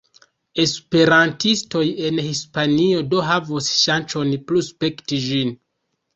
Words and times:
Esperantistoj 0.61 1.83
en 2.07 2.21
Hispanio 2.29 3.05
do 3.13 3.21
havos 3.29 3.69
ŝancon 3.83 4.35
plu 4.51 4.67
spekti 4.71 5.23
ĝin. 5.29 5.55